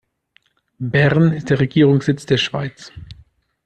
[0.79, 2.91] Bern ist der Regierungssitz der Schweiz.